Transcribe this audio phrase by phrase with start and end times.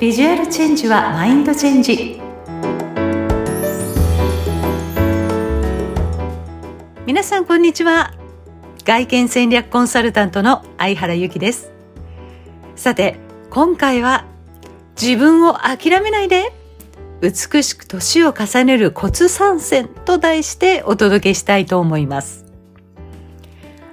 [0.00, 2.18] ビジュアルチェンジはマインドチェンジ。
[7.04, 8.14] 皆さんこんにちは。
[8.82, 11.70] 外見戦略コンサルタントの相原由紀です。
[12.76, 13.18] さて
[13.50, 14.24] 今回は
[14.98, 16.50] 自分を諦めないで
[17.20, 22.49] 美しく年を重ねるコツ参戦と題してお届けしたいと思います。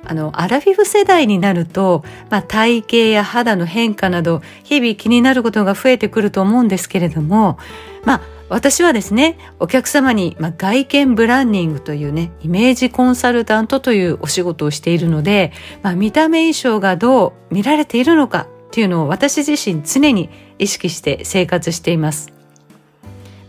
[0.09, 7.57] あの、アラフィフ世代になると、まあ、体型や肌の変化など、日々気になることが増えてくると思うんですけれども、
[8.05, 15.51] まあ、私はですね、お客様に、まあ、外見ブランディングというね、イメージコンサルタントというお仕事をしているので、
[15.83, 22.31] まあ、見た目衣装がどう見られているのかっていうのを私自身常に意識して生活しています。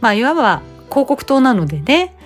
[0.01, 2.16] まあ、いわば広告塔なのでね、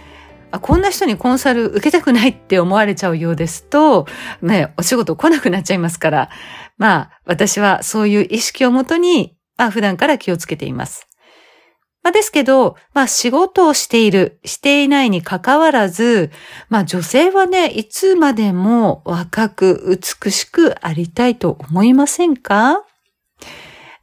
[0.52, 4.06] あこんな人にコンサル受けたくないって思われちゃうようですと、
[4.40, 6.30] ね、お仕事来なくなっちゃいますから、
[6.78, 11.08] まあ、私はそういう意識をもとに、まあ、普段から気をつけています。
[12.04, 16.32] まあ、ですけど、まあ、仕事をしている、していないに関わらず、
[16.68, 22.84] まあ、女性はね、いつまでも若く美しくありたいと思いませんか？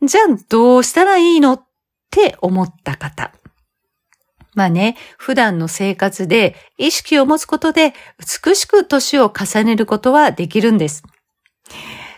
[0.02, 1.53] じゃあ、どうしたらいいの？
[1.53, 1.67] っ
[2.09, 3.34] て思った方。
[4.60, 7.94] まあね、普段の生活で意識を持つことで
[8.44, 11.02] 美しく年を重ねることはできるんです。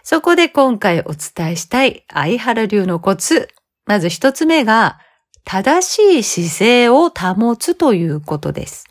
[0.02, 3.48] そこで今回お伝えしたい相原流のコツ。
[3.86, 4.98] まず一つ目が
[5.46, 8.88] 正しい姿勢を保つということです。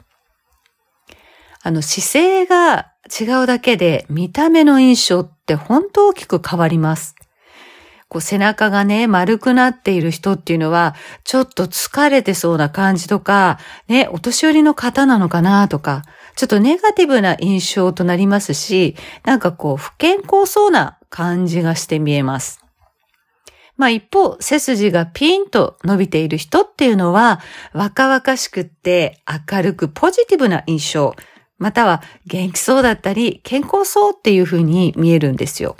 [1.60, 7.16] あの姿勢が違うだけで見た目の印象って本当大きく変わります。
[8.10, 16.02] こう背中がね、丸くなっている人っていうのは、ちょっと疲れてそうな感じとか、ね、お年寄りの方なのかなとか、
[16.34, 22.64] ちょっとネガティブな印象となりますし、なんかこう、不健康そうな感じがして見えます。
[23.76, 27.40] まあ一方、背筋がピンと伸びている人っていうのは、
[27.72, 31.14] 若々しくって明るくポジティブな印象、
[31.58, 35.76] または元気そうだったり、健康そうっていうふうに見えるんですよ。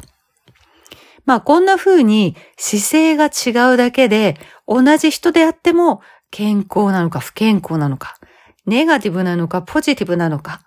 [1.25, 4.37] まあこんな風に姿勢が違うだけで
[4.67, 6.01] 同じ人であっても
[6.31, 8.17] 健康なのか不健康なのか、
[8.67, 10.61] ネガティブなのかポジティブなのか、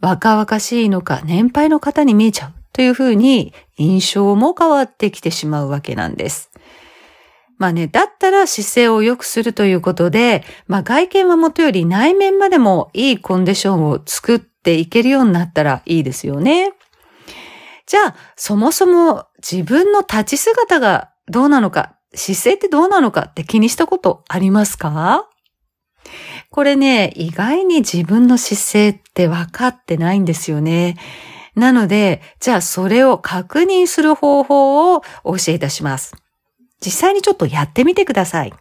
[0.00, 6.50] 若々しいのか年配の方に見えちゃうという風に印象も変わってきてしまうわけなんです。
[7.58, 16.72] まあね、だったら姿勢を良くするということで、まあ外見はもとより内面までもいいコンディションを作っていけるようになったらいいですよね。
[17.86, 25.28] じゃあ、そもそも自分の立ち姿がどうなのか、姿勢ってどうなのかって気にしたことありますか？
[26.50, 30.96] これね、意外に自分の姿勢って分かってないんですよね。
[31.54, 36.14] なので、じゃあそれを確認する方法をお教えいたします。
[36.84, 38.52] 実際にちょっとやってみてください。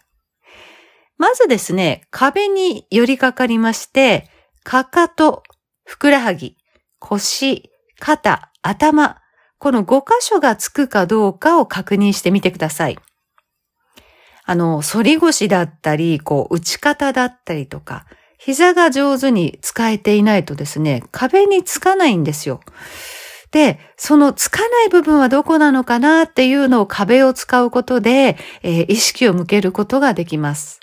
[1.17, 4.29] まずですね、壁に寄りかかりまして、
[4.63, 5.43] かかと、
[5.83, 6.57] ふくらはぎ、
[6.99, 9.17] 腰、肩、頭、
[9.57, 12.97] この5箇所がつくかどうかを確認してみてください。
[14.43, 18.05] あの、反り腰だったり、こう、打ち方だったりとか、
[18.37, 22.59] 膝が上手に使えていないとですね、壁につかないんですよ。
[23.51, 30.80] で、そのつかない部分はどこなのかなっていうのを壁を使うことで、えー、意識を向けることができます。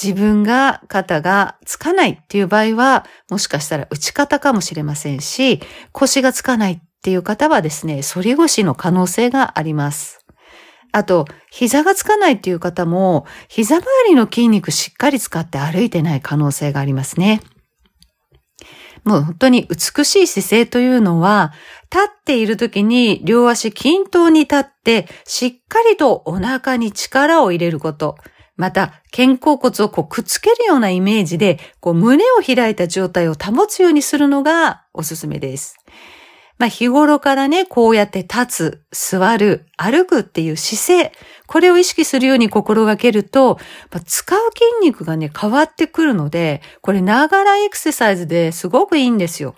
[0.00, 5.60] 自分が肩がつかないっていう場合は、もしかしたら打ち方かもしれませんし、
[5.92, 10.24] 腰がつかないっていう方はですね、反り腰の可能性があります。
[10.90, 17.40] あと、膝がつかないっていう方も、膝周りの筋肉しっかり使って歩いてない可能性がありますね。
[19.04, 21.52] もう本当に美しい姿勢というのは、
[21.92, 28.16] 立っている時に両足均等に立って、しっかりとお腹に力を入れること。
[28.56, 35.76] また、肩甲骨をこうくっつけるようなイメージで、こう胸を開いた状態を保つようにするのがおすすめです。
[36.56, 38.46] まあ日頃からね、こうやって立
[38.92, 41.12] つ、座る、歩くっていう姿勢、
[41.48, 43.58] これを意識するように心がけると、
[44.06, 49.56] 使う筋肉がね、変わってくるので、これながらエクササイズですごくいいんですよ。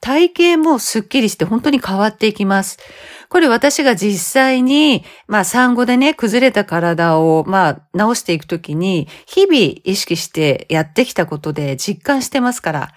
[0.00, 2.78] 体型もスッキリして本当に変わっていきます。
[3.32, 12.92] これ私が実際に、まあ産後でね、崩れた体を、まあ直していくときに、日々意識してやってきたことで実感してますから、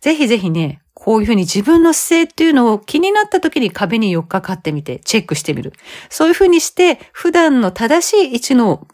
[0.00, 5.72] ぜひぜひね、こういうふうに自分の姿勢っていうのを気になった時に壁に寄っかかってみて、チェックしてみる。
[6.10, 8.88] そういうふうにして、普段の正しい位置の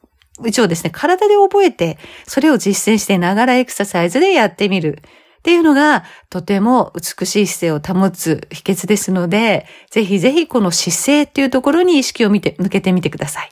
[0.45, 1.97] 位置をですね、体で覚えて、
[2.27, 5.01] それを実践してながらエクササイズでやってみる。
[5.43, 13.51] っていうのがとても美しい姿勢を保つ秘訣ですので、ぜひぜひこの姿勢っていうところに意識を見て、向けてみてください。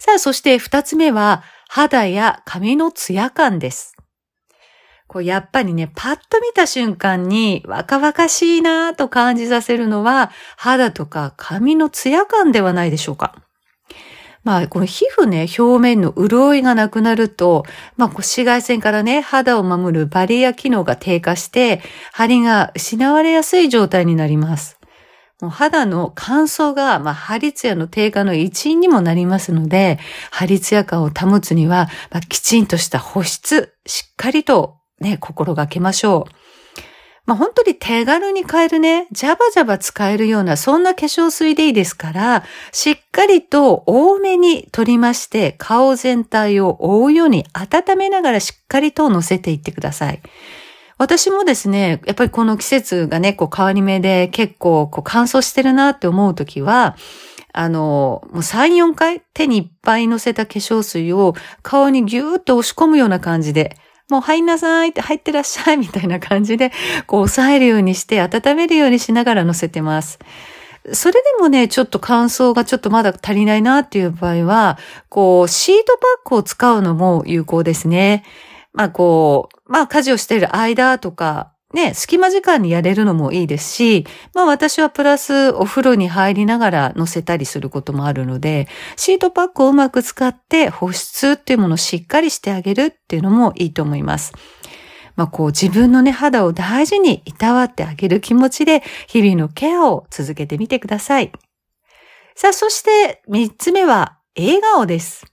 [0.00, 3.94] さあ、そして二つ目は、肌や髪のツヤ感です。
[5.06, 13.47] こうやっぱりね、パッと見た瞬間に若々しいなぁと感じさせるのは肌とか髪のツヤ感ではないでしょうか。
[14.48, 17.66] まあ、この皮膚ね、表面の潤いがなくなると、
[17.98, 21.82] まあ、紫外線からね、肌を守るバリア機能が低下して、
[22.14, 24.78] 張りが失われやすい状態になります。
[25.42, 29.98] もう肌の乾燥が、まあ、ハリツヤの低下の一因にもなりますので、
[30.30, 36.37] ハリツヤ感を保つには、まあ、きちんとした保湿、しっかりとね、心がけましょう。
[37.28, 42.42] まあ、本当に手軽に買えるね、ジャバジャバ使えるような、そんな化粧水でいいですから、
[42.72, 50.22] しっかりと多めに取りまして、顔全体を覆うように温めながらしっかりと乗せていってください。
[50.96, 56.96] 私もですね、やっぱりこの季節がね、こう変わり目で結構こう乾燥してるなって思うときは、
[57.52, 63.76] あの、もう3、4回手にいっぱい乗せた化粧水を顔にギューッと押し込むような感じで、
[64.10, 66.72] もう入んなさいって入ってらっしゃいみたいな感じで、
[67.06, 70.18] こう押さえるようにして温めるようにしながら乗せてます。
[70.92, 74.78] それでもね、ちょっと乾燥がちょっとまだ足りないなっていう場合は、
[75.10, 78.24] こう、シートパックを使うのも有効ですね。
[78.72, 94.32] まあこう、まあ家事をしている間とか、ね、隙間時間にやれるのもいいですし、まあ私はプラスお風呂に入りながら乗せたりすることもあるので、シートパックをうまく使って保湿っていうものをしっかりしてあげるっていうのもいいと思います。
[95.14, 101.32] まあこう自分のね肌を大事にいたわってあげる気持ちで日々のケアを続けてみてください。
[102.34, 105.26] さあそして三つ目は笑顔です。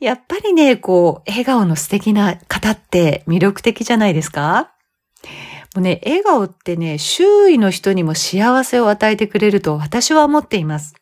[0.00, 4.72] やっぱりね、こう、笑顔の素敵な方って魅力的じゃないですか？
[5.74, 10.94] もうね、笑顔ってね、周囲の人にも幸せを与えてくれると私は思っています。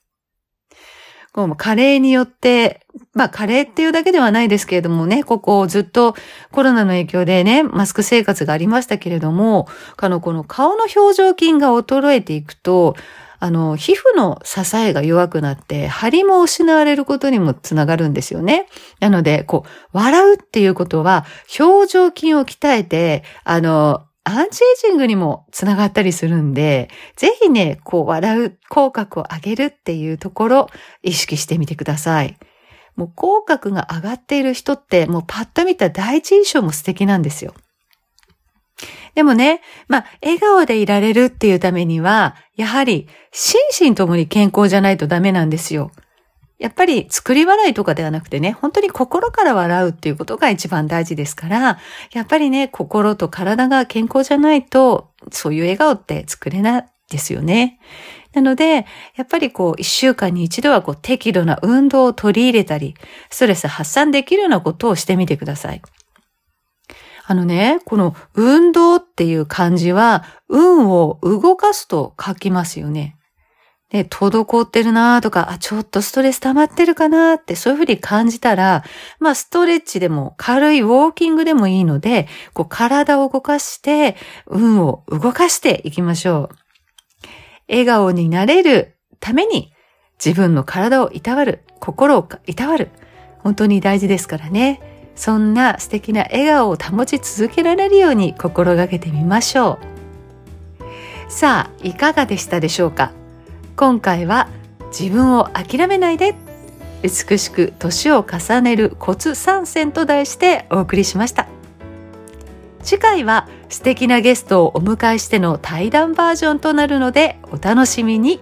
[1.37, 6.15] こう加齢によって、まあ加齢っていうだけではないですけれどもね、ここずっと
[6.51, 9.69] コロナの影響でね、マスク生活がありましたけれども、
[9.99, 12.97] あの、この顔の表情筋が衰えていくと、
[13.39, 18.67] あの、皮膚の支えが弱くなって、張りも失われることにもつながるんですよね。
[18.99, 21.27] なので、こう、笑うっていうことは、
[21.61, 30.67] 表情筋を鍛えて、あの、アンチエイジングにもつながったりするんで、ぜひね、こう笑う口角を上げるっていうところ
[31.05, 32.37] 意識してみてください。
[32.97, 37.55] もう口角が上がっている人ってもうパッと見た第一印象も素敵なんですよ。
[39.15, 45.93] でもね、まあ、笑顔でいられるっていうためには、やはり心身ともに健康じゃないとダメなんですよ。
[46.59, 51.79] やっぱり作り笑いとかではなくてね、本当に心から笑うっていうことが一番大事ですから、
[52.13, 57.79] やっぱりね、心と体が健康じゃないと、そういう笑顔って作れないですよね。
[58.33, 58.87] なので、
[59.17, 62.95] やっぱりこう、一週間に一度はこう、適度な運動を取り入れたり、
[63.31, 65.83] ストレス発散できるようなことをしてみてください。
[67.29, 73.16] あのね、この運動っていう漢字は、運を動かすと書きますよね。
[73.91, 78.83] で、滞ってるなとか、あ、ちょっとストレス溜まってるかなってそういうふうに感じたら、
[79.21, 84.17] まあストレッチでも軽いウォーキングでもいいので、こう体を動かして、
[84.47, 86.57] 運を動かしていきましょう。
[87.69, 89.73] 笑顔になれるために
[90.25, 92.91] 自分の体をいたわる、心をいたわる。
[93.39, 94.81] 本当に大事ですからね。
[95.15, 99.79] そんな素敵な笑顔を保ち続けられるように心がけてみましょ
[101.29, 101.31] う。
[101.31, 103.13] さあ、いかがでしたでしょうか？
[103.77, 104.49] 今回は
[104.87, 106.35] 自分を諦めないで
[107.03, 111.47] 美しく年を重ねるコツ参戦と題してお送りしました。
[112.83, 118.41] 次回は素敵なゲストをお迎えしての対談バージョンとなるのでお楽しみに。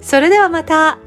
[0.00, 0.98] それではまた。